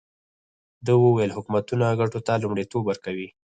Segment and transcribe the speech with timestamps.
[0.85, 3.27] ده وویل حکومتونه ګټو ته لومړیتوب ورکوي.